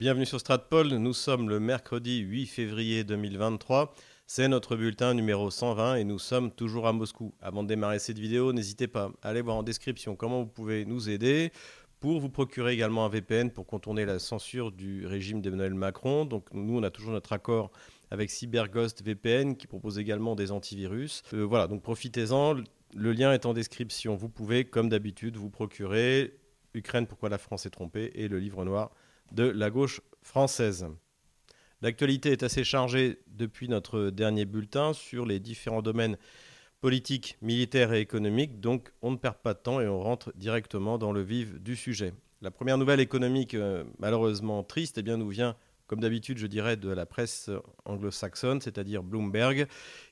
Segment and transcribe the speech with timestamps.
[0.00, 3.92] Bienvenue sur Stratpol, nous sommes le mercredi 8 février 2023.
[4.28, 7.34] C'est notre bulletin numéro 120 et nous sommes toujours à Moscou.
[7.40, 10.84] Avant de démarrer cette vidéo, n'hésitez pas à aller voir en description comment vous pouvez
[10.84, 11.50] nous aider
[11.98, 16.26] pour vous procurer également un VPN pour contourner la censure du régime d'Emmanuel Macron.
[16.26, 17.72] Donc nous, on a toujours notre accord
[18.12, 21.24] avec CyberGhost VPN qui propose également des antivirus.
[21.34, 22.54] Euh, voilà, donc profitez-en.
[22.94, 24.14] Le lien est en description.
[24.14, 26.38] Vous pouvez, comme d'habitude, vous procurer
[26.72, 28.12] Ukraine, pourquoi la France est trompée?
[28.14, 28.92] Et le livre noir
[29.32, 30.86] de la gauche française.
[31.80, 36.16] L'actualité est assez chargée depuis notre dernier bulletin sur les différents domaines
[36.80, 40.98] politiques, militaires et économiques, donc on ne perd pas de temps et on rentre directement
[40.98, 42.14] dans le vif du sujet.
[42.40, 45.56] La première nouvelle économique, euh, malheureusement triste, eh bien, nous vient
[45.88, 47.50] comme d'habitude, je dirais, de la presse
[47.84, 49.66] anglo-saxonne, c'est-à-dire Bloomberg,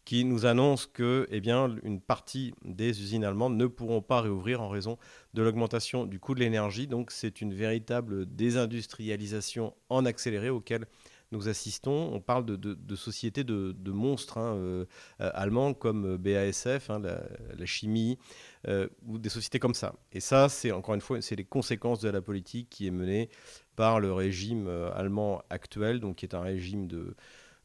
[0.05, 4.69] qui nous annonce que eh une partie des usines allemandes ne pourront pas réouvrir en
[4.69, 4.99] raison
[5.35, 6.87] de l'augmentation du coût de l'énergie.
[6.87, 10.87] Donc c'est une véritable désindustrialisation en accéléré auquel
[11.33, 12.11] nous assistons.
[12.13, 14.85] On parle de, sociétés de, monstres hein, euh,
[15.21, 18.19] euh, allemands comme BASF, hein, la, chimie,
[18.69, 19.95] euh, ou des sociétés comme ça.
[20.13, 23.29] Et ça, c'est encore une fois, c'est les conséquences de la politique qui est menée
[23.77, 27.15] par le régime allemand actuel, donc qui est un régime de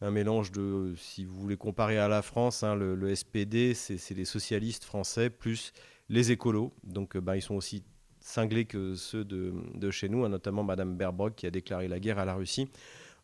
[0.03, 4.25] un mélange de, si vous voulez comparer à la France, hein, le, SPD, c'est les
[4.25, 5.73] socialistes français plus
[6.09, 6.73] les écolos.
[6.83, 7.83] Donc ben, ils sont aussi
[8.19, 12.19] cinglés que ceux de, de chez nous, notamment Madame Baerbock qui a déclaré la guerre
[12.19, 12.67] à la Russie.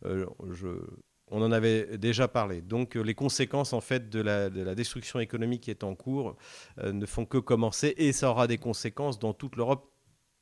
[0.06, 0.25] Euh,
[1.30, 2.61] on en avait déjà parlé.
[2.61, 6.36] Donc euh, les conséquences en fait de la, destruction économique qui est en cours
[6.80, 9.92] euh, ne font que commencer et ça aura des conséquences dans toute l'Europe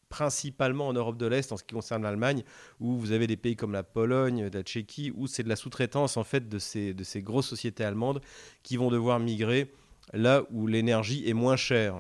[0.09, 2.44] principalement en Europe de l'Est en ce qui concerne l'Allemagne,
[2.80, 6.16] où vous avez des pays comme la Pologne, la Tchéquie, où c'est de la sous-traitance
[6.16, 8.22] en fait de ces, grosses sociétés allemandes
[8.61, 9.73] qui vont devoir migrer
[10.14, 11.99] là où l'énergie est moins chère,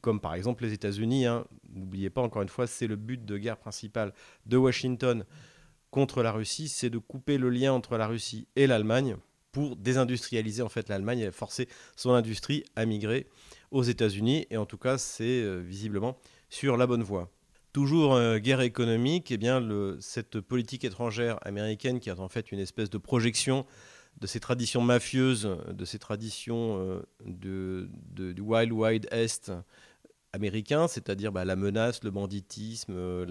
[0.00, 1.26] comme par exemple les États-Unis.
[1.26, 1.44] Hein.
[1.74, 4.14] N'oubliez pas encore une fois, c'est le but de guerre principal
[4.46, 5.24] de Washington
[5.92, 9.16] contre la Russie, c'est de couper le lien entre la Russie et l'Allemagne
[9.52, 13.28] pour désindustrialiser en fait l'Allemagne et forcer son industrie à migrer
[13.70, 14.46] aux États-Unis.
[14.50, 16.16] Et en tout cas, c'est euh, visiblement
[16.48, 17.30] sur la bonne voie.
[17.74, 19.62] Toujours euh, guerre économique, eh bien
[20.00, 23.66] cette politique étrangère américaine qui est en fait une espèce de projection
[24.20, 29.52] de ces traditions mafieuses, de ces traditions euh, du Wild Wild Est
[30.32, 33.26] américain, c'est-à-dire bah, la menace, le banditisme, euh,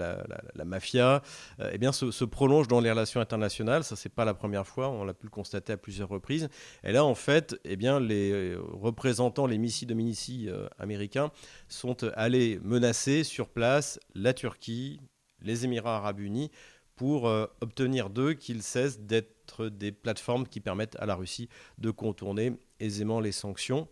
[0.56, 1.22] la, mafia,
[1.60, 3.84] euh, eh bien, se, prolonge dans les relations internationales.
[3.84, 6.50] Ça, c'est pas la première fois, on l'a pu le constater à plusieurs reprises.
[6.84, 11.32] Et là, en fait, eh bien, les représentants, les missiles de Dominici euh, américains
[11.68, 15.02] sont allés menacer sur place la Turquie,
[15.42, 16.52] les Émirats arabes unis,
[16.96, 17.24] pour
[17.62, 23.20] obtenir d'eux qu'ils cessent d'être des plateformes qui permettent à la Russie de contourner aisément
[23.20, 23.88] les sanctions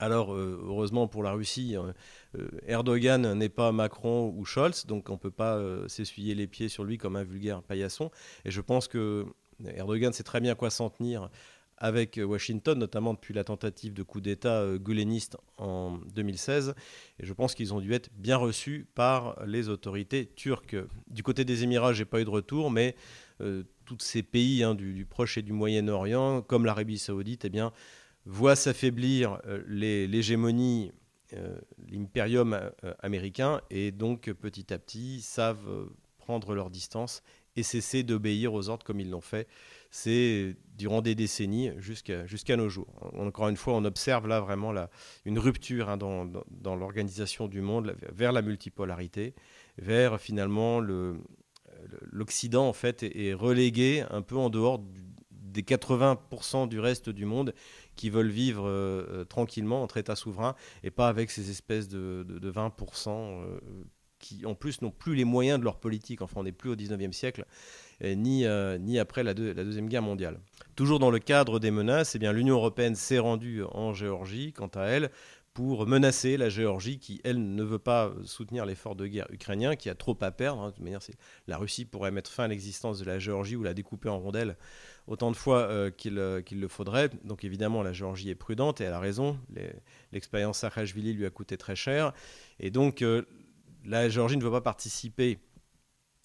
[0.00, 1.92] alors, euh, heureusement pour la Russie, euh,
[2.38, 6.70] euh, Erdogan n'est pas Macron ou Scholz, donc on ne peut pas s'essuyer les pieds
[6.70, 8.10] sur lui comme un vulgaire paillasson.
[8.46, 9.26] Et je pense que
[9.62, 11.28] Erdogan sait très bien quoi s'en tenir
[11.76, 16.74] avec Washington, notamment depuis la tentative de coup d'État guleniste en 2016.
[17.18, 20.76] Et je pense qu'ils ont dû être bien reçus par les autorités turques.
[21.08, 22.96] Du côté des Émirats, j'ai pas eu de retour, mais
[23.86, 27.72] tous ces pays hein, du, du, Proche et du Moyen-Orient, comme l'Arabie saoudite, eh bien,
[28.26, 30.92] voit s'affaiblir euh, l'hégémonie,
[31.34, 31.58] euh,
[31.90, 35.88] l'impérium euh, américain, et donc petit à petit savent
[36.18, 37.22] prendre leur distance
[37.56, 39.48] et cesser d'obéir aux ordres comme ils l'ont fait.
[39.90, 42.94] C'est durant des décennies jusqu'à nos jours.
[43.18, 44.72] Encore une fois, on observe là vraiment
[45.24, 49.34] une rupture hein, dans, dans, l'organisation du monde vers la multipolarité,
[49.78, 50.80] vers finalement
[52.12, 54.80] l'Occident en fait est, relégué un peu en dehors
[55.50, 57.54] des 80% du reste du monde
[57.96, 62.24] qui veulent vivre euh, euh, tranquillement entre États souverains et pas avec ces espèces de,
[62.42, 63.60] 20% euh,
[64.18, 66.22] qui en plus n'ont plus les moyens de leur politique.
[66.22, 67.46] Enfin, on n'est plus au 19e siècle,
[68.02, 68.44] ni,
[68.80, 70.40] ni après la, Deuxième Guerre mondiale.
[70.76, 74.82] Toujours dans le cadre des menaces, eh l'Union européenne s'est rendue en Géorgie, quant à
[74.84, 75.10] elle,
[75.54, 79.90] pour menacer la Géorgie qui, elle, ne veut pas soutenir l'effort de guerre ukrainien, qui
[79.90, 80.62] a trop à perdre.
[80.62, 80.72] Hein.
[80.76, 81.00] De manière,
[81.46, 84.56] la Russie pourrait mettre fin à l'existence de la Géorgie ou la découper en rondelles
[85.06, 87.10] autant de fois euh, euh, qu'il le faudrait.
[87.24, 89.38] Donc évidemment, la Géorgie est prudente et elle a raison.
[90.12, 92.12] L'expérience Saakashvili lui a coûté très cher.
[92.58, 93.22] Et donc, euh,
[93.84, 95.38] la Géorgie ne veut pas participer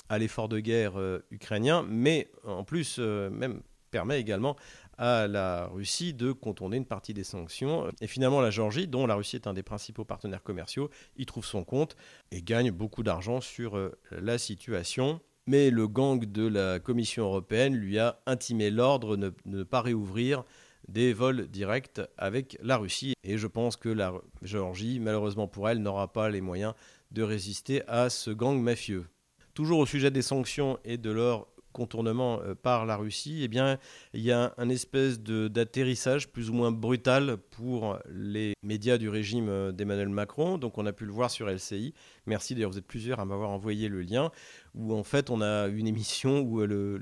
[0.09, 0.93] à l'effort de guerre
[1.31, 4.55] ukrainien, mais en plus, même permet également
[4.99, 7.89] à la Russie de contourner une partie des sanctions.
[8.01, 11.43] Et finalement, la Géorgie, dont la Russie est un des principaux partenaires commerciaux, y trouve
[11.43, 11.95] son compte
[12.29, 13.79] et gagne beaucoup d'argent sur
[14.11, 19.63] la situation mais le gang de la Commission européenne lui a intimé l'ordre de ne
[19.63, 20.43] pas réouvrir
[20.87, 23.13] des vols directs avec la Russie.
[23.23, 26.73] Et je pense que la Géorgie, malheureusement pour elle, n'aura pas les moyens
[27.11, 29.05] de résister à ce gang mafieux.
[29.53, 33.77] Toujours au sujet des sanctions et de leur contournement euh, par la Russie, eh bien,
[34.13, 39.49] il y a un espèce d'atterrissage plus ou moins brutal pour les médias du régime
[39.49, 40.57] euh, d'Emmanuel Macron.
[40.57, 41.93] Donc, on a pu le voir sur LCI.
[42.25, 44.31] Merci d'ailleurs, vous êtes plusieurs à m'avoir envoyé le lien,
[44.73, 47.01] où en fait, on a une émission où euh, le,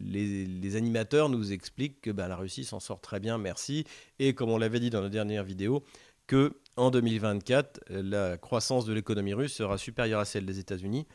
[0.00, 3.84] les, animateurs nous expliquent que ben, la Russie s'en sort très bien, merci.
[4.18, 5.84] Et comme on l'avait dit dans la dernière vidéo,
[6.26, 11.06] que en 2024, la croissance de l'économie russe sera supérieure à celle des États-Unis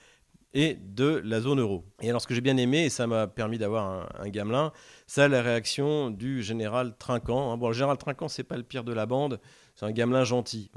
[0.54, 1.84] et de la zone euro.
[2.02, 4.72] Et alors ce que j'ai bien aimé, et ça m'a permis d'avoir un, gamelin,
[5.08, 7.52] c'est la réaction du général Trinquant.
[7.52, 7.58] Hein.
[7.58, 9.40] Bon, le général Trinquant, c'est pas le pire de la bande,
[9.76, 10.70] c'est un gamelin gentil.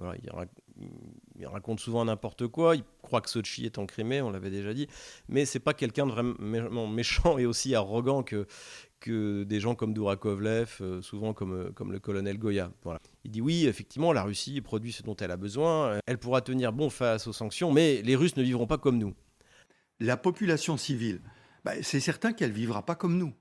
[1.38, 4.72] il, raconte souvent n'importe quoi, il croit que Sochi est en Crimée, on l'avait déjà
[4.72, 4.88] dit,
[5.28, 8.46] mais c'est pas quelqu'un de vraiment méchant et aussi arrogant que,
[9.00, 12.72] que des gens comme Dourakovlev, euh, souvent comme, euh, comme le colonel Goya.
[13.24, 16.72] Il dit oui, effectivement, la Russie produit ce dont elle a besoin, elle pourra tenir
[16.72, 19.14] bon face aux sanctions, mais les Russes ne vivront pas comme nous
[20.00, 21.20] la population civile,
[21.64, 23.34] bah, c'est certain qu'elle vivra pas comme nous.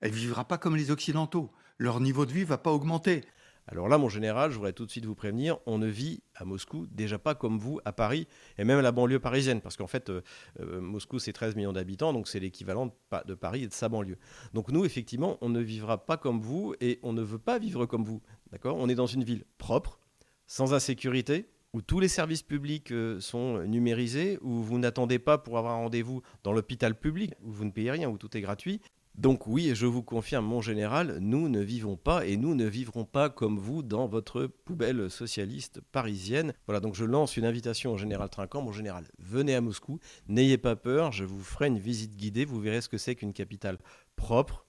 [0.00, 1.50] Elle vivra pas comme les Occidentaux.
[1.78, 3.22] Leur niveau de vie va pas augmenter.
[3.66, 6.44] Alors là, mon général, je voudrais tout de suite vous prévenir, on ne vit à
[6.44, 8.26] Moscou déjà pas comme vous à Paris
[8.58, 10.22] et même à la banlieue parisienne, parce qu'en fait, euh,
[10.58, 12.92] euh, Moscou, c'est 13 millions d'habitants, donc c'est l'équivalent
[13.26, 14.18] de, Paris et de sa banlieue.
[14.54, 17.86] Donc nous, effectivement, on ne vivra pas comme vous et on ne veut pas vivre
[17.86, 18.20] comme vous.
[18.50, 18.76] D'accord?
[18.76, 20.00] On est dans une ville propre,
[20.48, 25.58] sans insécurité, où tous les services publics euh, sont numérisés, où vous n'attendez pas pour
[25.58, 28.80] avoir rendez-vous dans l'hôpital public, où vous ne payez rien, où tout est gratuit.
[29.16, 33.04] Donc oui, je vous confirme, mon général, nous ne vivons pas et nous ne vivrons
[33.04, 36.54] pas comme vous dans votre poubelle socialiste parisienne.
[36.66, 38.62] Voilà, donc je lance une invitation au général Trinquant.
[38.62, 42.60] Mon général, venez à Moscou, n'ayez pas peur, je vous ferai une visite guidée, vous
[42.60, 43.78] verrez ce que c'est qu'une capitale
[44.16, 44.64] propre,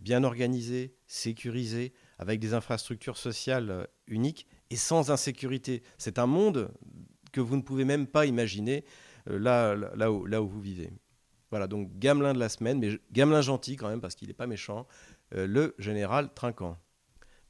[0.00, 5.82] bien organisée, sécurisée, avec des infrastructures sociales euh, uniques et sans insécurité.
[5.98, 6.70] C'est un monde
[7.32, 8.84] que vous ne pouvez même pas imaginer
[9.30, 10.90] euh, là, où, vous vivez.
[11.50, 14.46] Voilà, donc Gamelin de la semaine, mais Gamelin gentil quand même, parce qu'il n'est pas
[14.46, 14.86] méchant,
[15.34, 16.78] euh, le général Trinquant.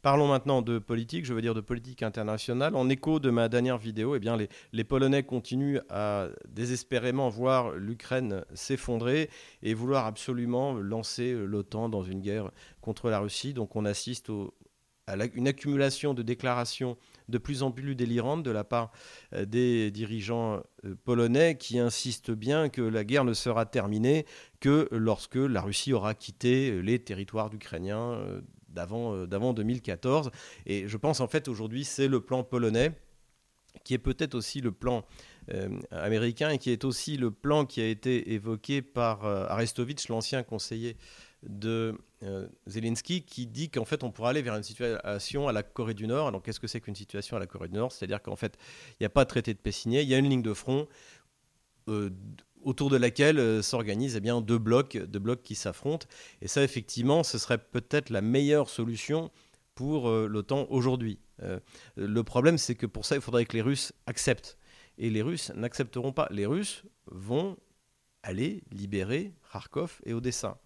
[0.02, 2.76] Parlons maintenant de politique, je veux dire de politique internationale.
[2.76, 7.72] En écho de ma dernière vidéo, eh bien, les, les Polonais continuent à désespérément voir
[7.72, 9.30] l'Ukraine s'effondrer
[9.62, 13.52] et vouloir absolument lancer l'OTAN dans une guerre contre la Russie.
[13.52, 14.54] Donc on assiste au,
[15.34, 16.96] une accumulation de déclarations
[17.28, 18.90] de plus en plus délirantes de la part
[19.34, 24.26] euh, des dirigeants euh, polonais qui insistent bien que la guerre ne sera terminée
[24.60, 28.20] que lorsque la Russie aura quitté euh, les territoires ukrainiens
[28.68, 30.30] d'avant 2014.
[30.66, 32.92] Et je pense en fait aujourd'hui c'est le plan polonais
[33.84, 35.04] qui est peut-être aussi le plan
[35.90, 40.96] américain et qui est aussi le plan qui a été évoqué par Arestovitch, l'ancien conseiller
[41.42, 45.62] de euh, Zelensky qui dit qu'en fait on pourra aller vers une situation à la
[45.62, 46.28] Corée du Nord.
[46.28, 47.92] Alors qu'est-ce que c'est qu'une situation à la Corée du Nord?
[47.92, 48.56] C'est-à-dire qu'en fait
[48.92, 50.54] il n'y a pas de traité de paix signé, il y a une ligne de
[50.54, 50.88] front
[51.88, 52.10] euh,
[52.62, 56.06] autour de laquelle euh, s'organisent eh bien deux blocs, deux blocs qui s'affrontent.
[56.40, 59.30] Et ça effectivement ce serait peut-être la meilleure solution
[59.74, 61.18] pour l'OTAN aujourd'hui.
[61.96, 64.56] le problème c'est que pour ça il faudrait que les Russes acceptent.
[64.96, 66.28] Et les Russes n'accepteront pas.
[66.30, 67.58] Les Russes vont
[68.22, 70.58] aller libérer Kharkov et Odessa.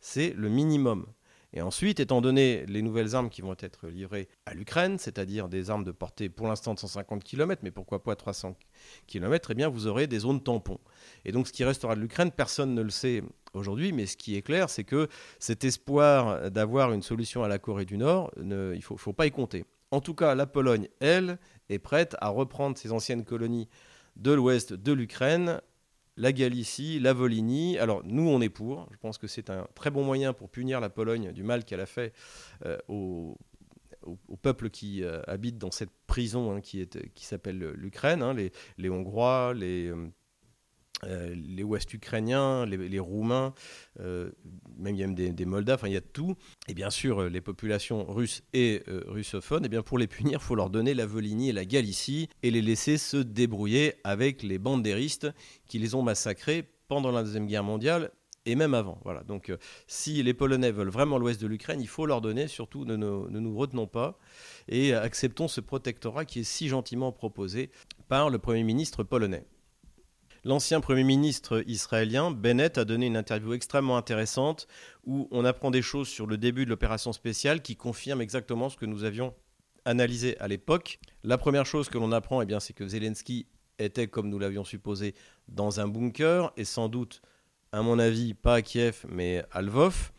[0.00, 1.06] C'est le minimum.
[1.54, 5.70] Et ensuite, étant donné les nouvelles armes qui vont être livrées à l'Ukraine, c'est-à-dire des
[5.70, 8.54] armes de portée pour l'instant de 150 km, mais pourquoi pas 300
[9.06, 10.78] km, eh bien vous aurez des zones tampons.
[11.24, 13.22] Et donc ce qui restera de l'Ukraine, personne ne le sait
[13.54, 15.08] aujourd'hui, mais ce qui est clair, c'est que
[15.38, 19.30] cet espoir d'avoir une solution à la Corée du Nord, il ne faut pas y
[19.30, 19.64] compter.
[19.90, 21.38] En tout cas, la Pologne, elle,
[21.70, 23.68] est prête à reprendre ses anciennes colonies
[24.16, 25.62] de l'ouest de l'Ukraine
[26.18, 27.78] la Galicie, la Volhynie.
[27.78, 28.86] Alors nous, on est pour.
[28.92, 31.80] Je pense que c'est un très bon moyen pour punir la Pologne du mal qu'elle
[31.80, 32.12] a fait
[32.66, 33.38] euh, au,
[34.42, 39.92] peuple qui euh, habite dans cette prison hein, qui, s'appelle l'Ukraine, hein, les, Hongrois, les,
[41.04, 43.54] euh, les Ouest-Ukrainiens, les, Roumains,
[44.00, 44.30] euh,
[44.76, 46.36] même il y a même des, Moldaves, il y a tout.
[46.66, 50.38] Et bien sûr, euh, les populations russes et russophones, et eh bien pour les punir,
[50.40, 54.42] il faut leur donner la Volhynie et la Galicie et les laisser se débrouiller avec
[54.42, 55.28] les bandéristes
[55.66, 58.10] qui les ont massacrés pendant la Deuxième Guerre mondiale
[58.46, 58.98] et même avant.
[59.04, 59.22] Voilà.
[59.22, 59.52] Donc
[59.86, 63.56] si les Polonais veulent vraiment l'ouest de l'Ukraine, il faut leur donner, surtout ne nous
[63.56, 64.18] retenons pas
[64.68, 67.70] et acceptons ce protectorat qui est si gentiment proposé
[68.08, 69.44] par le Premier ministre polonais.
[70.44, 74.68] L'ancien Premier ministre israélien, Bennett, a donné une interview extrêmement intéressante
[75.04, 78.76] où on apprend des choses sur le début de l'opération spéciale qui confirment exactement ce
[78.76, 79.34] que nous avions
[79.84, 81.00] analysé à l'époque.
[81.24, 83.46] La première chose que l'on apprend, eh c'est que Zelensky
[83.78, 85.14] était, comme nous l'avions supposé,
[85.48, 87.20] dans un bunker et sans doute,
[87.72, 90.12] à mon avis, pas à Kiev, mais à Lvov.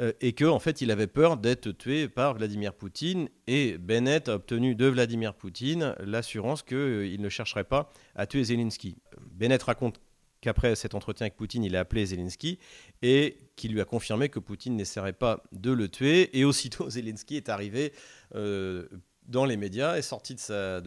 [0.00, 4.28] Euh, et qu'en en fait il avait peur d'être tué par Vladimir Poutine et Bennett
[4.28, 8.96] a obtenu de Vladimir Poutine l'assurance qu'il ne chercherait pas à tuer Zelensky.
[9.32, 10.00] Bennett raconte
[10.40, 12.58] qu'après cet entretien avec Poutine, il a appelé Zelensky
[13.02, 16.36] et qui lui a confirmé que Poutine n'essaierait pas de le tuer.
[16.38, 17.92] Et aussitôt, Zelensky est arrivé
[18.34, 18.86] euh,
[19.26, 20.40] dans les médias, est sorti de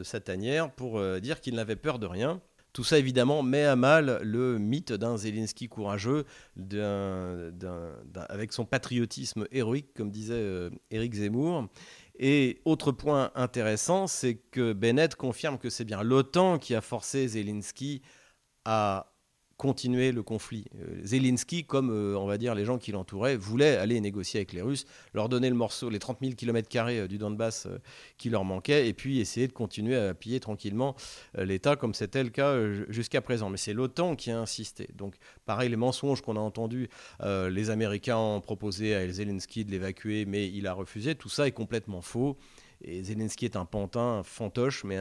[0.04, 2.42] sa, tanière pour euh, dire qu'il n'avait peur de rien.
[2.74, 6.26] Tout ça, évidemment, met à mal le mythe d'un Zelensky courageux,
[8.30, 11.68] avec son patriotisme héroïque, comme disait euh, Éric Zemmour.
[12.18, 17.28] Et autre point intéressant, c'est que Bennett confirme que c'est bien l'OTAN qui a forcé
[17.28, 18.02] Zelensky
[18.64, 19.11] à
[19.62, 20.66] continuer le conflit.
[20.80, 24.54] Euh, Zelensky, comme euh, on va dire les gens qui l'entouraient, voulait aller négocier avec
[24.54, 27.78] les Russes, leur donner le morceau, les 30 000 km du Donbass euh,
[28.18, 30.96] qui leur manquait, et puis essayer de continuer à piller tranquillement
[31.38, 32.58] l'État, comme c'était le cas
[32.90, 33.52] jusqu'à présent.
[33.52, 34.90] Mais c'est l'OTAN qui a insisté.
[34.96, 35.14] Donc,
[35.46, 36.90] pareil, les mensonges qu'on a entendus,
[37.24, 41.14] les Américains ont proposé à Zelensky de l'évacuer, mais il a refusé.
[41.14, 42.38] Tout ça est complètement faux.
[42.86, 45.00] Zelensky est un pantin, fantoche, mais,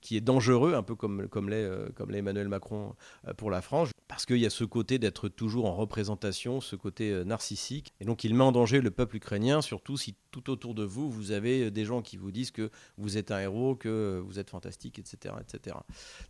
[0.00, 2.94] qui est dangereux, un peu comme, comme l'est euh, Emmanuel Macron
[3.26, 6.76] euh, pour la France, parce qu'il y a ce côté d'être toujours en représentation, ce
[6.76, 7.92] côté euh, narcissique.
[8.00, 11.10] Et donc il met en danger le peuple ukrainien, surtout si tout autour de vous,
[11.10, 14.50] vous avez des gens qui vous disent que vous êtes un héros, que vous êtes
[14.50, 15.34] fantastique, etc.
[15.40, 15.76] etc.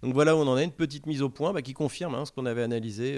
[0.03, 2.25] Donc voilà où on en a une petite mise au point bah, qui confirme hein,
[2.25, 3.17] ce qu'on avait analysé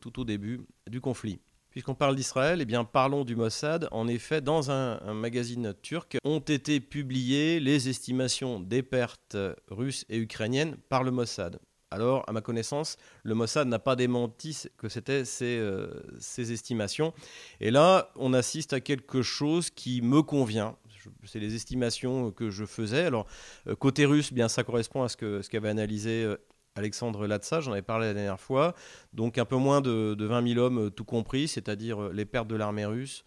[0.00, 1.38] tout au début du conflit.
[1.74, 3.88] Puisqu'on parle d'Israël, eh bien parlons du Mossad.
[3.90, 10.18] En effet, dans un, magazine turc ont été publiées les estimations des pertes russes et
[10.18, 11.58] ukrainiennes par le Mossad.
[11.90, 15.88] Alors, à ma connaissance, le Mossad n'a pas démenti que c'était ces, euh,
[16.38, 17.12] estimations.
[17.58, 20.76] Et là, on assiste à quelque chose qui me convient.
[21.24, 23.02] C'est les estimations que je faisais.
[23.02, 23.26] Alors,
[23.66, 26.36] euh, côté russe, bien, ça correspond à ce qu'avait ce analysé euh,
[26.76, 28.74] Alexandre Latsa, j'en avais parlé la dernière fois.
[29.12, 32.48] Donc un peu moins de, 20 000 hommes, euh, tout compris, c'est-à-dire euh, les pertes
[32.48, 33.24] de l'armée russe,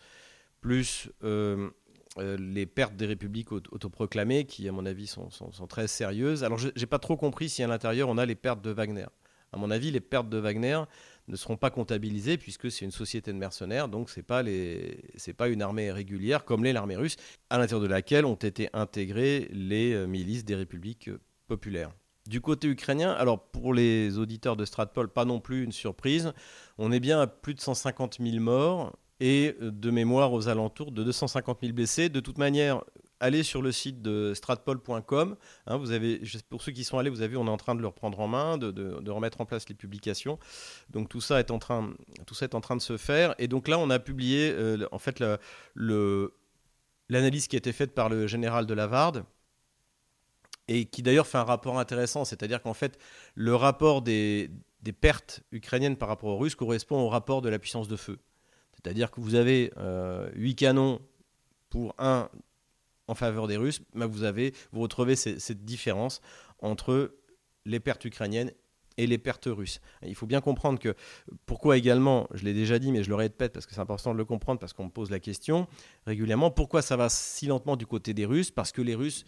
[0.60, 1.70] plus euh,
[2.18, 5.30] les pertes des républiques autoproclamées, qui à mon avis sont,
[5.70, 6.44] très sérieuses.
[6.44, 9.06] Alors je n'ai pas trop compris si à l'intérieur on a les pertes de Wagner.
[9.54, 10.82] À mon avis, les pertes de Wagner
[11.30, 14.44] ne seront pas comptabilisées puisque c'est une société de mercenaires, donc ce n'est pas,
[15.38, 17.16] pas une armée régulière comme l'est l'armée russe,
[17.50, 21.12] à l'intérieur de laquelle ont été intégrées les milices des républiques
[21.48, 21.92] populaires.
[22.28, 26.34] Du côté ukrainien, alors pour les auditeurs de Stratpol, pas non plus une surprise,
[26.78, 30.92] on est bien à plus de 150 000 morts et euh, de mémoire aux alentours
[30.92, 32.10] de 250 000 blessés.
[32.10, 32.84] De toute manière,
[33.22, 35.38] allez sur le site de stratpol.com.
[35.68, 35.82] Hein,
[36.50, 38.20] pour ceux qui sont allés, vous avez vu, on est en train de le reprendre
[38.20, 40.38] en main, de, remettre en place les publications.
[40.90, 41.94] Donc tout ça est en train,
[42.26, 43.36] tout ça est en train de se faire.
[43.40, 45.24] Et donc là, on a publié euh, en fait
[47.10, 49.24] l'analyse qui a été faite par le général de Lavarde
[50.68, 52.98] et qui d'ailleurs fait un rapport intéressant, c'est-à-dire qu'en fait,
[53.36, 54.50] le rapport des,
[55.02, 58.20] pertes ukrainiennes par rapport aux Russes correspond au rapport de la puissance de feu.
[58.74, 61.02] C'est-à-dire que vous avez euh, 8 canons
[61.70, 62.30] pour un
[63.08, 66.22] en faveur des Russes, mais vous retrouvez cette différence
[66.60, 67.16] entre
[67.66, 68.52] les pertes ukrainiennes
[68.98, 69.80] et les pertes russes.
[70.06, 70.96] Il faut bien comprendre que
[71.46, 74.18] pourquoi également, je l'ai déjà dit, mais je le répète parce que c'est important de
[74.18, 75.68] le comprendre parce qu'on me pose la question
[76.06, 78.52] régulièrement, pourquoi ça va si lentement du côté des Russes?
[78.52, 79.26] Parce que les Russes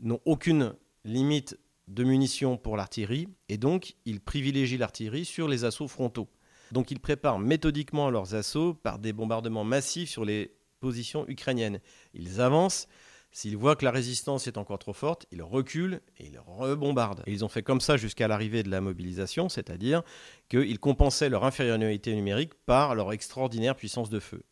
[0.00, 0.74] n'ont aucune
[1.04, 6.28] limite de munitions pour l'artillerie et donc ils privilégient l'artillerie sur les assauts frontaux.
[6.72, 11.80] Donc ils préparent méthodiquement leurs assauts par des bombardements massifs sur les positions ukrainiennes.
[12.12, 12.88] Ils avancent,
[13.32, 17.22] s'ils voient que la résistance est encore trop forte, ils reculent et ils rebombardent.
[17.26, 20.02] Et ils ont fait comme ça jusqu'à l'arrivée de la mobilisation, c'est-à-dire
[20.48, 24.42] qu'ils compensaient leur infériorité numérique par leur extraordinaire puissance de feu.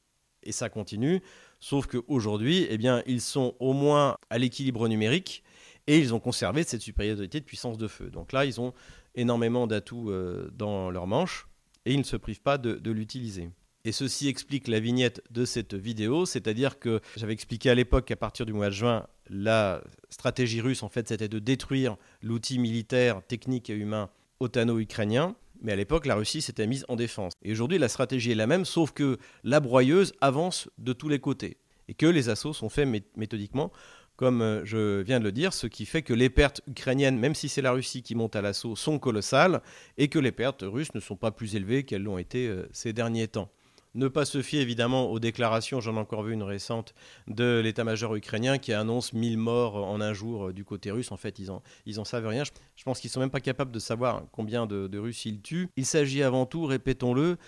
[0.42, 1.22] Et ça continue
[1.60, 5.42] Sauf qu'aujourd'hui, eh ils sont au moins à l'équilibre numérique
[5.86, 8.10] et ils ont conservé cette supériorité de puissance de feu.
[8.10, 8.75] Donc là, ils ont
[9.14, 11.48] énormément d'atouts euh, dans leur manche
[11.84, 13.50] et ils ne se privent pas de, l'utiliser.
[13.84, 18.16] Et ceci explique la vignette de cette vidéo, c'est-à-dire que j'avais expliqué à l'époque qu'à
[18.16, 23.22] partir du mois de juin, la stratégie russe, en fait, c'était de détruire l'outil militaire,
[23.26, 24.10] technique et humain
[24.40, 25.36] otano-ukrainien.
[25.60, 27.32] Mais à l'époque, la Russie s'était mise en défense.
[27.42, 31.18] Et aujourd'hui, la stratégie est la même, sauf que la broyeuse avance de tous les
[31.18, 31.58] côtés.
[31.88, 33.70] Et que les assauts sont faits méthodiquement,
[34.16, 37.34] comme euh, je viens de le dire, ce qui fait que les pertes ukrainiennes, même
[37.34, 39.62] si c'est la Russie qui monte à l'assaut, sont colossales,
[39.98, 42.92] et que les pertes russes ne sont pas plus élevées qu'elles l'ont été euh, ces
[42.92, 43.50] derniers temps.
[43.96, 46.94] Ne pas se fier évidemment aux déclarations, j'en ai encore vu une récente,
[47.28, 51.12] de l'état-major ukrainien qui annonce 1000 morts en un jour euh, du côté russe.
[51.12, 52.44] En fait, ils en, ils en savent rien.
[52.44, 55.70] Je pense qu'ils sont même pas capables de savoir combien de, de Russes ils tuent.
[55.76, 57.38] Il s'agit avant tout, répétons-le,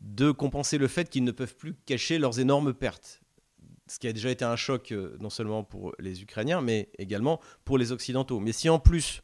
[0.00, 3.20] de compenser le fait qu'ils ne peuvent plus cacher leurs énormes pertes.
[3.86, 7.40] Ce qui a déjà été un choc euh, non seulement pour les Ukrainiens, mais également
[7.66, 8.40] pour les Occidentaux.
[8.40, 9.20] Mais si en plus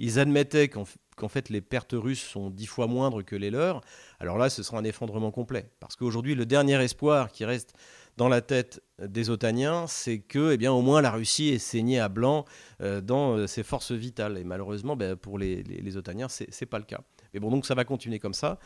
[0.00, 0.84] ils admettaient qu'en
[1.20, 3.82] qu'en fait les pertes russes sont dix fois moindres que les leurs,
[4.18, 5.70] alors là ce sera un effondrement complet.
[5.78, 7.74] Parce qu'aujourd'hui le dernier espoir qui reste
[8.16, 12.00] dans la tête des Otaniens, c'est que eh bien, au moins la Russie est saignée
[12.00, 12.44] à blanc
[12.82, 14.36] euh, dans euh, ses forces vitales.
[14.36, 17.00] Et malheureusement, ben, pour les, les, Otaniens, ce n'est pas le cas.
[17.32, 18.58] Mais bon, donc ça va continuer comme ça.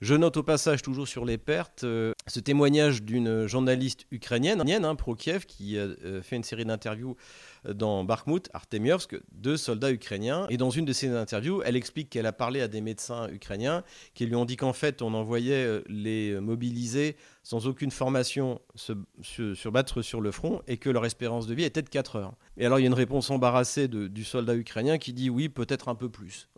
[0.00, 4.94] Je note au passage, toujours sur les pertes, euh, ce témoignage d'une journaliste ukrainienne, hein,
[4.94, 5.88] pro-Kiev, qui a
[6.22, 7.16] fait une série d'interviews
[7.64, 10.46] dans Bakhmut, Artemiovsk, de soldats ukrainiens.
[10.50, 13.84] Et dans une de ces interviews, elle explique qu'elle a parlé à des médecins ukrainiens
[14.14, 18.92] qui lui ont dit qu'en fait, on envoyait euh, les mobilisés sans aucune formation se,
[19.22, 22.34] se, battre sur le front et que leur espérance de vie était de 4 heures.
[22.56, 25.88] Et alors, il y a une réponse embarrassée du soldat ukrainien qui dit oui, peut-être
[25.88, 26.48] un peu plus.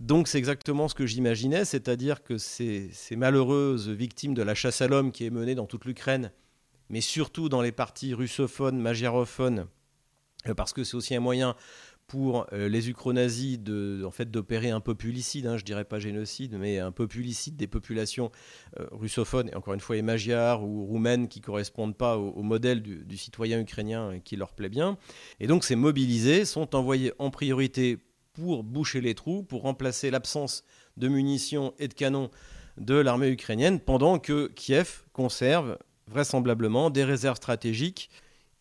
[0.00, 4.80] Donc, c'est exactement ce que j'imaginais, c'est-à-dire que ces, ces malheureuses victimes de la chasse
[4.80, 6.32] à l'homme qui est menée dans toute l'Ukraine,
[6.88, 9.66] mais surtout dans les parties russophones, magyarophones,
[10.56, 11.56] parce que c'est aussi un moyen
[12.12, 16.56] pour euh, les ukronazis de, en fait, d'opérer un populicide, hein, je dirais pas génocide,
[16.58, 18.30] mais un populicide des populations
[18.78, 22.82] euh, russophones, et encore une fois, et magyars ou roumaines qui correspondent pas au, modèle
[22.82, 24.98] du, du, citoyen ukrainien qui leur plaît bien.
[25.40, 27.98] Et donc ces mobilisés sont envoyés en priorité
[28.34, 30.64] pour boucher les trous, pour remplacer l'absence
[30.96, 32.30] de munitions et de canons
[32.76, 38.10] de l'armée ukrainienne, pendant que Kiev conserve vraisemblablement des réserves stratégiques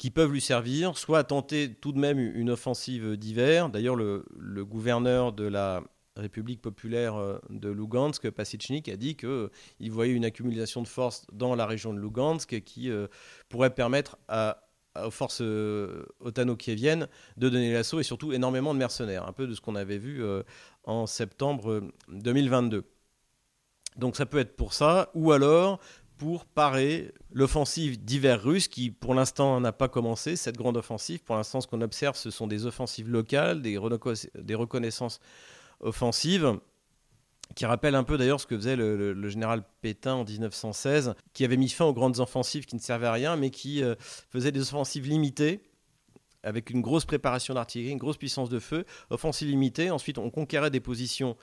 [0.01, 3.69] qui peuvent lui servir, soit à tenter tout de même une offensive d'hiver.
[3.69, 4.25] D'ailleurs, le,
[4.65, 5.83] gouverneur de la
[6.15, 11.53] République populaire euh, de Lugansk, Pasitchnik, a dit qu'il voyait une accumulation de forces dans
[11.53, 13.05] la région de Lugansk qui euh,
[13.47, 14.17] pourrait permettre
[14.99, 19.53] aux forces euh, otano-kieviennes de donner l'assaut et surtout énormément de mercenaires, un peu de
[19.53, 20.23] ce qu'on avait vu
[20.83, 22.85] en septembre 2022.
[23.97, 25.79] Donc ça peut être pour ça, ou alors
[26.21, 31.23] pour parer l'offensive d'hiver russe qui, pour l'instant, n'a pas commencé, cette grande offensive.
[31.23, 35.19] Pour l'instant, ce qu'on observe, ce sont des offensives locales, des, reconnaissances
[35.79, 36.59] offensives,
[37.55, 41.57] qui rappellent un peu d'ailleurs ce que faisait le, général Pétain en 1916, qui avait
[41.57, 43.95] mis fin aux grandes offensives qui ne servaient à rien, mais qui euh,
[44.29, 45.63] faisait des offensives limitées
[46.43, 49.89] avec une grosse préparation d'artillerie, une grosse puissance de feu, offensive limitée.
[49.89, 51.35] Ensuite, on conquérait des positions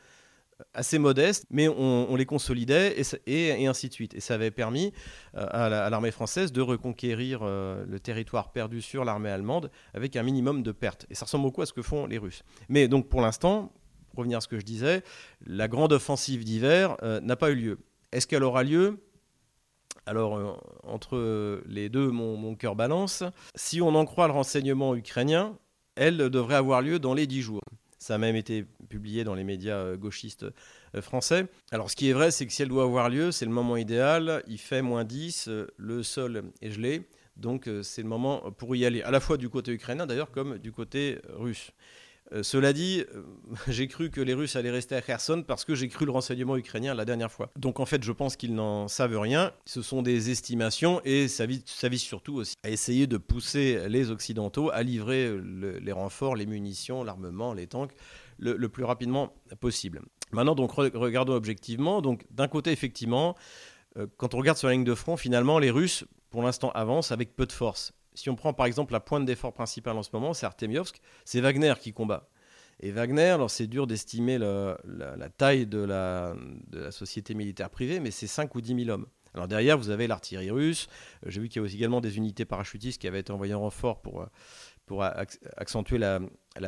[0.75, 2.97] assez modestes, mais on, les consolidait
[3.27, 4.15] et, ainsi de suite.
[4.15, 4.93] Et ça avait permis
[5.37, 10.23] euh, à l'armée française de reconquérir euh, le territoire perdu sur l'armée allemande avec un
[10.23, 11.07] minimum de pertes.
[11.11, 12.43] Et ça ressemble beaucoup à ce que font les Russes.
[12.69, 13.73] Mais donc pour l'instant,
[14.11, 15.03] pour revenir à ce que je disais,
[15.47, 17.79] la grande offensive d'hiver euh, n'a pas eu lieu.
[18.13, 19.05] Est-ce qu'elle aura lieu?
[20.07, 23.23] Alors, entre les deux, mon, mon cœur balance.
[23.55, 25.59] Si on en croit le renseignement ukrainien,
[25.97, 27.61] elle devrait avoir lieu dans les dix jours.
[27.99, 30.47] Ça a même été publié dans les médias euh, gauchistes
[30.95, 31.47] euh, français.
[31.71, 33.77] Alors ce qui est vrai, c'est que si elle doit avoir lieu, c'est le moment
[33.77, 34.43] idéal.
[34.47, 37.09] Il fait moins 10, euh, le sol est gelé.
[37.37, 40.59] Donc c'est le moment pour y aller, à la fois du côté ukrainien d'ailleurs comme
[40.59, 41.71] du côté russe.
[42.33, 43.23] Euh, cela dit, euh,
[43.69, 46.57] j'ai cru que les Russes allaient rester à Kherson parce que j'ai cru le renseignement
[46.57, 47.51] ukrainien la dernière fois.
[47.57, 49.53] Donc en fait, je pense qu'ils n'en savent rien.
[49.65, 51.65] Ce sont des estimations et ça vise,
[52.03, 55.33] surtout aussi à essayer de pousser les Occidentaux à livrer
[55.81, 57.93] les renforts, les munitions, l'armement, les tanks
[58.39, 60.03] le, plus rapidement possible.
[60.33, 62.01] Maintenant, donc regardons objectivement.
[62.01, 63.35] Donc d'un côté, effectivement,
[63.97, 67.13] euh, quand on regarde sur la ligne de front, finalement, les Russes, pour l'instant, avancent
[67.13, 67.93] avec peu de force.
[68.19, 71.41] Si on prend par exemple la pointe d'effort principale en ce moment, c'est Artemiovsk, c'est
[71.41, 72.29] Wagner qui combat.
[72.81, 74.77] Et Wagner, alors c'est dur d'estimer la,
[75.37, 76.35] taille de la,
[76.91, 79.07] société militaire privée, mais c'est 5 ou 10 000 hommes.
[79.35, 80.89] Alors derrière, vous avez l'artillerie russe.
[81.25, 83.61] Euh, j'ai vu qu'il y a également des unités parachutistes qui avaient été envoyées en
[83.61, 84.27] renfort pour, euh,
[84.85, 86.19] pour accentuer la,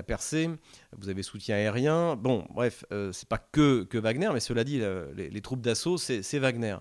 [0.07, 0.49] percée.
[0.97, 2.15] Vous avez soutien aérien.
[2.15, 4.81] Bon, bref, euh, c'est pas que, que Wagner, mais cela dit,
[5.17, 6.77] les, les troupes d'assaut, c'est Wagner.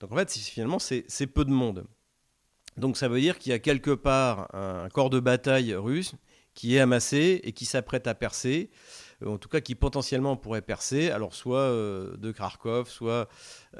[0.00, 1.86] Donc en fait, finalement, c'est peu de monde.
[2.76, 6.14] Donc ça veut dire qu'il y a quelque part un corps de bataille russe
[6.56, 8.70] qui est amassé et qui s'apprête à percer,
[9.22, 13.28] euh, en tout cas qui potentiellement pourrait percer, alors soit euh, de Kharkov, soit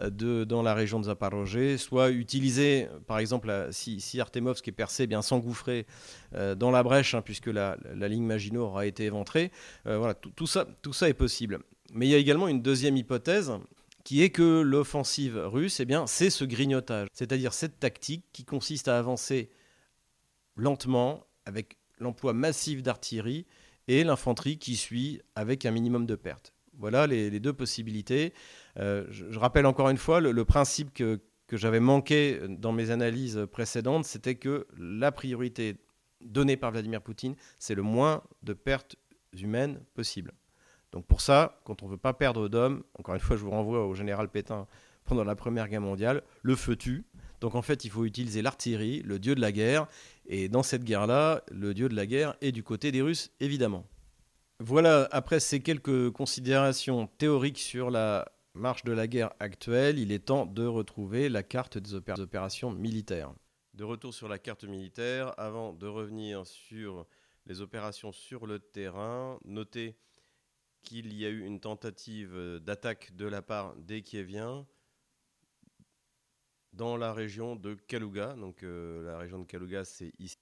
[0.03, 5.05] euh, dans la région de Zaporozhye, soit utiliser, par exemple, si, si Artemovsk est percé,
[5.05, 5.87] eh bien s'engouffrer
[6.57, 9.51] dans la brèche, hein, puisque la, ligne Maginot aura été éventrée.
[9.87, 11.61] voilà, tout, ça, tout ça est possible.
[11.95, 13.51] Mais il y a également une deuxième hypothèse,
[14.07, 19.01] qui est que l'offensive russe, eh c'est ce grignotage, c'est-à-dire cette tactique qui consiste à
[19.01, 19.51] avancer
[20.55, 23.47] lentement avec l'emploi massif d'artillerie
[23.89, 26.55] et l'infanterie qui suit avec un minimum de pertes.
[26.79, 28.33] Voilà les, deux possibilités.
[28.79, 33.45] Euh, je, rappelle encore une fois le, principe que, que j'avais manqué dans mes analyses
[33.51, 35.79] précédentes, c'était que la priorité
[36.21, 38.95] donnée par Vladimir Poutine, c'est le moins de pertes
[39.33, 40.33] humaines possible.
[40.97, 43.51] Donc pour ça, quand on ne veut pas perdre d'hommes, encore une fois, je vous
[43.51, 44.67] renvoie au général Pétain
[45.05, 47.05] pendant la Première Guerre mondiale, le feu tue.
[47.43, 49.89] Donc en fait, il faut utiliser l'artillerie, le dieu de la guerre.
[50.25, 53.85] Et dans cette guerre-là, le dieu de la guerre est du côté des Russes, évidemment.
[54.59, 60.25] Voilà, après ces quelques considérations théoriques sur la marche de la guerre actuelle, il est
[60.25, 63.35] temps de retrouver la carte des opérations militaires.
[63.75, 67.05] De retour sur la carte militaire, avant de revenir sur
[67.45, 69.95] les opérations sur le terrain, notez
[70.87, 74.67] qu'il y a eu une tentative d'attaque de la part des Kieviens
[76.73, 78.35] dans la région de Kaluga.
[78.35, 80.39] Donc euh, la région de Kaluga, c'est ici.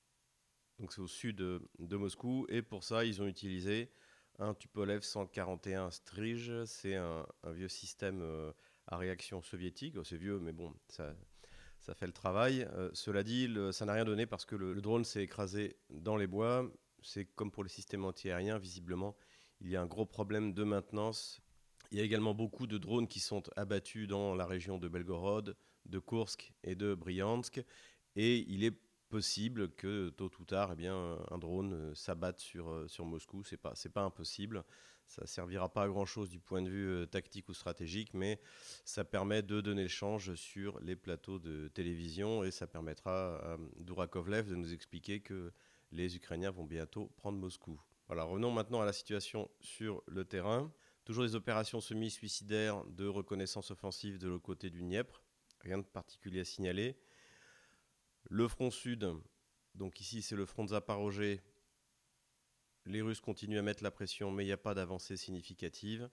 [0.78, 2.46] Donc c'est au sud de, Moscou.
[2.50, 3.90] Et pour ça, ils ont utilisé
[4.38, 6.52] un Tupolev 141 Strige.
[6.66, 8.52] C'est un, vieux système euh,
[8.86, 9.94] à réaction soviétique.
[9.98, 11.14] Oh, c'est vieux, mais bon, ça,
[11.94, 12.68] fait le travail.
[12.72, 16.16] Euh, cela dit, ça n'a rien donné parce que le, le drone s'est écrasé dans
[16.16, 16.70] les bois.
[17.02, 19.14] C'est comme pour les systèmes antiaériens, visiblement,
[19.64, 21.40] il y a un gros problème de maintenance.
[21.90, 25.56] Il y a également beaucoup de drones qui sont abattus dans la région de Belgorod,
[25.86, 27.64] de Kursk et de Bryansk.
[28.14, 32.68] Et il est possible que tôt ou tard, eh bien, un drone euh, s'abatte sur,
[32.68, 33.42] euh, Moscou.
[33.42, 34.64] Ce n'est pas, pas impossible.
[35.06, 38.40] Ça ne servira pas à grand-chose du point de vue euh, tactique ou stratégique, mais
[38.84, 43.58] ça permet de donner le change sur les plateaux de télévision et ça permettra à
[43.78, 45.52] Dourakovlev de nous expliquer que
[45.90, 47.80] les Ukrainiens vont bientôt prendre Moscou.
[48.06, 50.72] Voilà, revenons maintenant à la situation sur le terrain.
[51.04, 55.22] Toujours des opérations semi-suicidaires de reconnaissance offensive de l'autre côté du Dniepr.
[55.60, 56.98] Rien de particulier à signaler.
[58.24, 59.10] Le front sud,
[59.74, 61.40] donc ici c'est le front de Zaporozhye.
[62.86, 66.10] Les Russes continuent à mettre la pression, mais il n'y a pas d'avancée significative.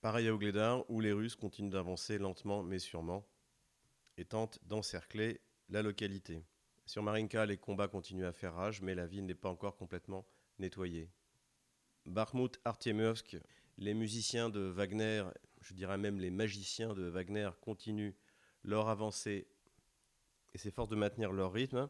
[0.00, 3.26] Pareil à Ogledar, où les Russes continuent d'avancer lentement mais sûrement
[4.16, 6.44] et tentent d'encercler la localité.
[6.86, 10.26] Sur Marinka, les combats continuent à faire rage, mais la ville n'est pas encore complètement
[10.58, 11.10] nettoyée.
[12.06, 13.36] Bakhmut, Artemiovsk,
[13.78, 15.24] les musiciens de Wagner,
[15.60, 18.14] je dirais même les magiciens de Wagner, continuent
[18.62, 19.48] leur avancée
[20.54, 21.88] et s'efforcent de maintenir leur rythme.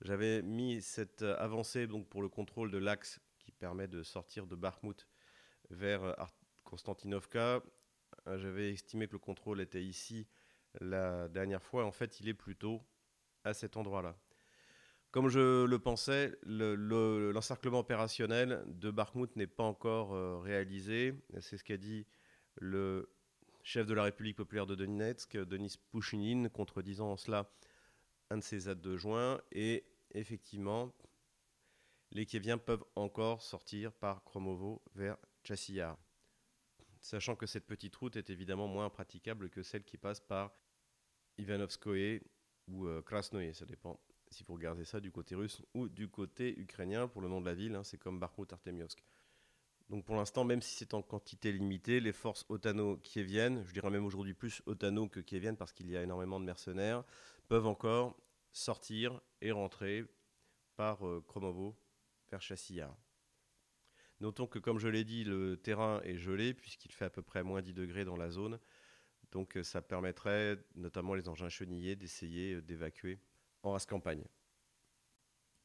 [0.00, 4.56] J'avais mis cette avancée donc pour le contrôle de l'axe qui permet de sortir de
[4.56, 5.06] Bakhmut
[5.70, 6.16] vers
[6.64, 7.62] Konstantinovka.
[8.26, 10.26] J'avais estimé que le contrôle était ici
[10.80, 11.84] la dernière fois.
[11.84, 12.82] En fait, il est plutôt
[13.44, 14.16] à cet endroit-là.
[15.12, 21.12] Comme je le pensais, l'encerclement opérationnel de Bakhmut n'est pas encore euh, réalisé.
[21.40, 22.06] C'est ce qu'a dit
[22.56, 23.12] le
[23.62, 27.52] chef de la République populaire de Donetsk, Denis Pouchinin, contredisant en cela
[28.30, 29.38] un de ses adjoints.
[29.52, 30.94] Et effectivement,
[32.10, 35.98] les Kieviens peuvent encore sortir par Kromovo vers Chassia.
[37.02, 40.54] Sachant que cette petite route est évidemment moins praticable que celle qui passe par
[41.36, 42.22] Ivanovskoye
[42.66, 44.00] ou euh, Krasnoye, ça dépend
[44.32, 47.46] si vous regardez ça du côté russe ou du côté ukrainien, pour le nom de
[47.46, 49.02] la ville, hein, c'est comme Bakhmut Artemiovsk.
[49.90, 54.06] Donc pour l'instant, même si c'est en quantité limitée, les forces otano-kieviennes, je dirais même
[54.06, 57.04] aujourd'hui plus otano que kieviennes parce qu'il y a énormément de mercenaires,
[57.48, 58.16] peuvent encore
[58.52, 60.06] sortir et rentrer
[60.76, 61.76] par euh, Kromovo
[62.30, 62.96] vers Chassia.
[64.20, 67.42] Notons que, comme je l'ai dit, le terrain est gelé puisqu'il fait à peu près
[67.42, 68.58] moins 10 degrés dans la zone.
[69.32, 73.18] Donc euh, ça permettrait, notamment les engins chenillés, d'essayer euh, d'évacuer
[73.62, 74.24] en race campagne.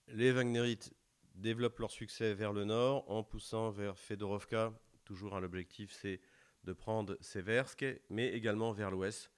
[0.08, 0.94] Les Wagnerites
[1.36, 4.74] développent leur succès vers le nord en poussant vers Fedorovka.
[5.06, 6.22] Toujours hein, l'objectif c'est
[6.64, 9.32] de prendre Seversk, mais également vers l'ouest,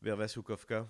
[0.00, 0.88] vers Vasukovka,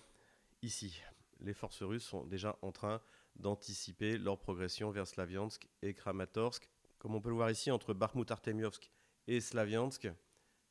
[0.62, 1.02] ici.
[1.40, 3.00] Les forces russes sont déjà en train
[3.36, 6.68] d'anticiper leur progression vers Slaviansk et Kramatorsk.
[6.98, 8.90] Comme on peut le voir ici, entre Bakhmut-Artemiovsk
[9.26, 10.08] et Slaviansk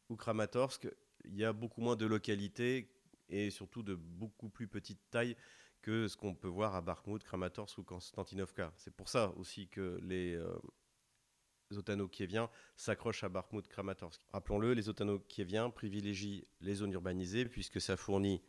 [0.09, 0.87] ou Kramatorsk,
[1.25, 2.89] il y a beaucoup moins de localités
[3.29, 5.35] et surtout de beaucoup plus petite taille
[5.83, 8.73] que ce qu'on peut voir à Bakhmut, Kramatorsk ou Konstantinovka.
[8.77, 10.57] C'est pour ça aussi que les euh,
[11.77, 14.21] otano-kieviens s'accrochent à Bakhmut, Kramatorsk.
[14.31, 18.41] Rappelons-le, les otano-kieviens privilégient les zones urbanisées puisque ça fournit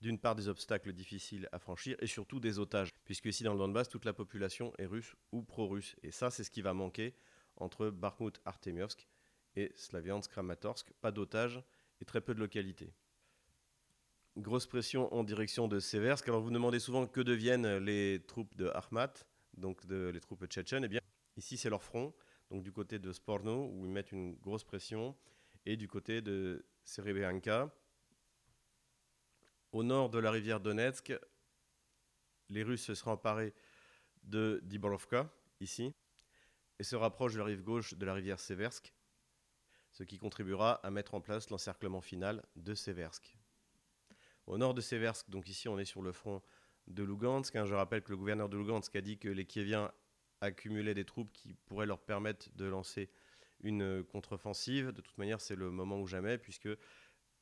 [0.00, 3.58] d'une part des obstacles difficiles à franchir et surtout des otages, puisque ici dans le
[3.58, 5.96] Donbass, toute la population est russe ou pro-russe.
[6.02, 7.14] Et ça, c'est ce qui va manquer
[7.56, 9.06] entre Bakhmut, Artemiovsk
[9.56, 10.92] et Slaviansk, Kramatorsk.
[11.00, 11.62] Pas d'otages
[12.00, 12.94] et très peu de localités.
[14.38, 16.26] Grosse pression en direction de Seversk.
[16.26, 19.12] Alors vous demandez souvent que deviennent les troupes de Armat,
[19.58, 20.84] donc les troupes tchétchènes.
[20.84, 21.02] Eh bien,
[21.36, 22.14] ici c'est leur front,
[22.50, 25.14] donc du côté de Sporno, où ils mettent une grosse pression,
[25.66, 27.70] et du côté de Serebianka.
[29.70, 31.12] Au nord de la rivière Donetsk,
[32.48, 33.52] les Russes se seront emparés
[34.22, 35.92] de Diborovka, ici,
[36.78, 38.94] et se rapprochent de la rive gauche de la rivière Seversk,
[39.90, 43.36] ce qui contribuera à mettre en place l'encerclement final de Seversk
[44.46, 45.30] au nord de Seversk.
[45.30, 46.42] Donc ici, on est sur le front
[46.86, 47.54] de Lugansk.
[47.56, 47.64] Hein.
[47.64, 49.92] Je rappelle que le gouverneur de Lugansk a dit que les Kieviens
[50.40, 53.10] accumulaient des troupes qui pourraient leur permettre de lancer
[53.60, 54.92] une contre-offensive.
[54.92, 56.68] De toute manière, c'est le moment ou jamais, puisque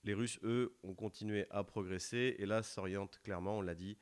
[0.05, 3.99] les Russes, eux, ont continué à progresser et là s'orientent clairement, on l'a dit,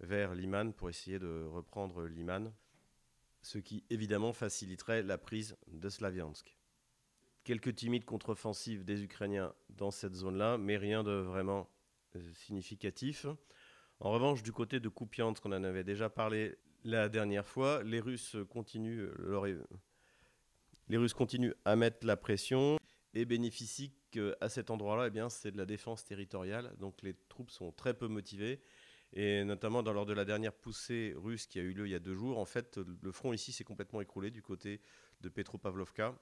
[0.00, 2.52] vers Liman pour essayer de reprendre Liman,
[3.42, 6.56] ce qui évidemment faciliterait la prise de Slaviansk.
[7.44, 11.68] Quelques timides contre-offensives des Ukrainiens dans cette zone-là, mais rien de vraiment
[12.34, 13.26] significatif.
[14.00, 18.00] En revanche, du côté de Kupiansk, on en avait déjà parlé la dernière fois, les
[18.00, 19.10] Russes continuent
[20.88, 22.78] Les Russes continuent à mettre la pression
[23.12, 26.74] et bénéficient qu'à cet endroit-là, eh c'est de la défense territoriale.
[26.78, 28.60] Donc les troupes sont très peu motivées.
[29.12, 31.98] Et notamment lors de la dernière poussée russe qui a eu lieu il y a
[31.98, 34.80] deux jours, en fait, le front ici s'est complètement écroulé du côté
[35.20, 36.14] de Petropavlovka.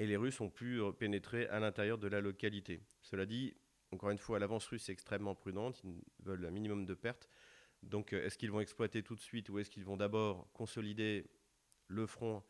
[0.00, 2.82] Et les Russes ont pu pénétrer à l'intérieur de la localité.
[3.00, 3.54] Cela dit,
[3.94, 5.80] encore une fois, l'avance russe est extrêmement prudente.
[5.84, 7.28] Ils veulent un minimum de pertes.
[7.82, 11.26] Donc, est-ce qu'ils vont exploiter tout de suite ou est-ce qu'ils vont d'abord consolider
[11.88, 12.42] le front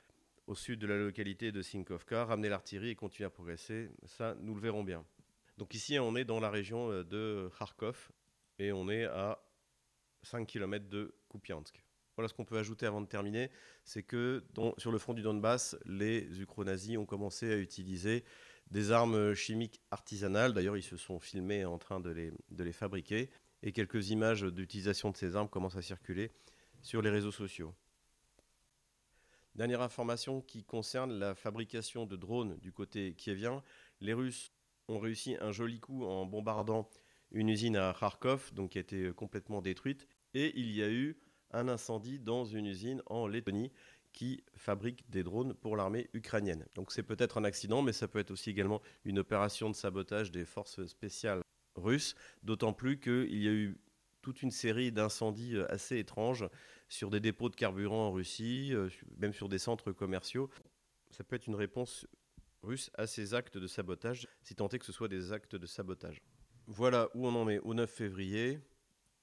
[0.47, 3.91] au sud de la localité de Sinkovka, ramener l'artillerie et continuer à progresser?
[4.07, 5.05] Ça, nous le verrons bien.
[5.59, 8.11] Donc ici, on est dans la région euh, de Kharkov
[8.59, 9.39] et on est à
[10.23, 11.83] 5 km de Kupiansk.
[12.17, 13.51] Voilà ce qu'on peut ajouter avant de terminer,
[13.83, 14.45] c'est que
[14.79, 18.25] sur le front du Donbass, les ukro-nazis ont commencé à utiliser
[18.71, 20.53] des armes chimiques artisanales.
[20.53, 23.31] D'ailleurs, ils se sont filmés en train de les, fabriquer.
[23.63, 26.33] Et quelques images d'utilisation de ces armes commencent à circuler
[26.83, 27.75] sur les réseaux sociaux.
[29.55, 33.63] Dernière information qui concerne la fabrication de drones du côté kievien.
[34.01, 34.53] Les Russes
[34.89, 36.91] ont réussi un joli coup en bombardant
[37.31, 40.09] une usine à Kharkov, donc qui a été complètement détruite.
[40.35, 41.17] Et il y a eu
[41.53, 43.73] un incendie dans une usine en Lettonie
[44.15, 46.65] qui fabrique des drones pour l'armée ukrainienne.
[46.77, 50.31] Donc c'est peut-être un accident, mais ça peut être aussi également une opération de sabotage
[50.31, 51.43] des forces spéciales
[51.75, 53.77] russes, d'autant plus qu'il y a eu
[54.23, 56.49] toute une série d'incendies euh, assez étranges
[56.89, 60.49] sur des dépôts de carburant en Russie, euh, même sur des centres commerciaux.
[61.11, 62.07] Ça peut être une réponse
[62.63, 65.67] russe à ces actes de sabotage, si tant est que ce soit des actes de
[65.67, 66.23] sabotage.
[66.67, 68.61] Voilà où on en est au 9 février.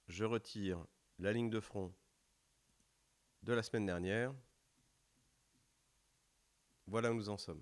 [0.08, 0.86] Je retire
[1.18, 1.94] la ligne de front
[3.42, 4.34] de la semaine dernière.
[6.88, 7.62] Voilà où nous en sommes.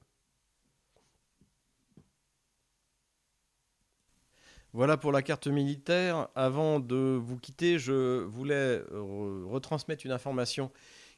[4.72, 6.30] Voilà pour la carte militaire.
[6.36, 10.72] Avant de vous quitter, je voulais retransmettre une information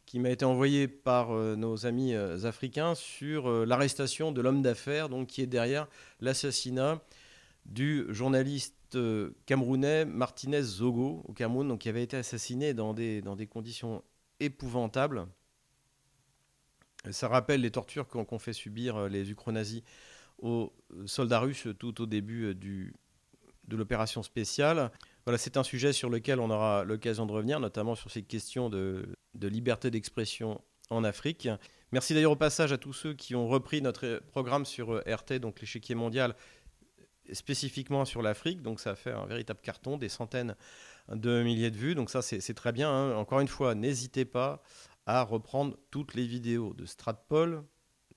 [0.06, 4.62] qui m'a été envoyée par euh, nos amis euh, africains sur euh, l'arrestation de l'homme
[4.62, 5.88] d'affaires qui est derrière
[6.20, 7.02] l'assassinat
[7.66, 8.98] du journaliste
[9.46, 14.04] camerounais Martinez Zogo au Cameroun, qui avait été assassiné dans des conditions
[14.42, 15.28] épouvantables.
[17.10, 19.82] Ça rappelle les tortures qu'ont fait subir les ukro-nazis
[20.38, 20.72] aux
[21.06, 22.94] soldats russes tout au début du,
[23.68, 24.92] de l'opération spéciale.
[25.26, 28.70] Voilà, c'est un sujet sur lequel on aura l'occasion de revenir, notamment sur cette question
[28.70, 31.48] de, liberté d'expression en Afrique.
[31.92, 35.40] Merci d'ailleurs au passage à tous ceux qui ont repris notre programme sur euh, RT,
[35.40, 36.36] donc l'échiquier mondial,
[37.32, 38.62] spécifiquement sur l'Afrique.
[38.62, 40.56] Donc ça fait un véritable carton, des centaines
[41.10, 41.96] de milliers de vues.
[41.96, 42.90] Donc ça, c'est très bien.
[42.90, 43.16] Hein.
[43.16, 44.64] Encore une fois, n'hésitez pas
[45.06, 47.64] à reprendre toutes les vidéos de Stratpol,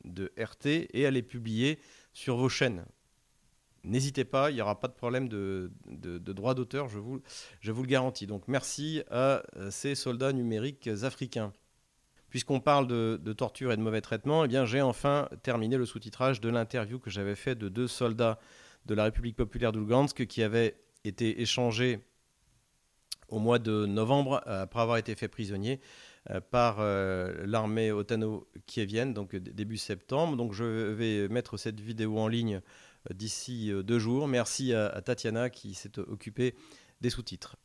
[0.05, 1.79] de RT et à les publier
[2.12, 2.85] sur vos chaînes.
[3.85, 5.70] N'hésitez pas, il n'y aura pas de problème de,
[6.18, 7.20] droit d'auteur, je vous,
[7.61, 8.27] je vous le garantis.
[8.27, 11.53] Donc merci à euh, ces soldats numériques africains.
[12.31, 16.49] Puisqu'on parle de, torture et de mauvais traitement, eh j'ai enfin terminé le sous-titrage de
[16.49, 18.40] l'interview que j'avais fait de deux soldats
[18.87, 22.01] de la République populaire d'Ulgansk qui avaient été échangés
[23.29, 26.13] au mois de novembre après avoir été faits prisonniers euh,
[26.50, 30.37] par euh, l'armée otano-kievienne, donc début septembre.
[30.37, 32.60] Donc je vais mettre cette vidéo en ligne
[33.12, 34.26] d'ici euh, deux jours.
[34.26, 36.54] Merci à, Tatiana qui s'est occupée
[37.00, 37.56] des sous-titres.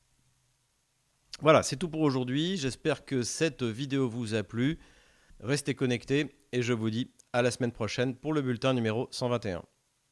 [1.42, 2.58] Voilà, c'est tout pour aujourd'hui.
[2.58, 4.78] J'espère que cette vidéo vous a plu.
[5.40, 9.64] Restez connectés et je vous dis à la semaine prochaine pour le bulletin numéro 121.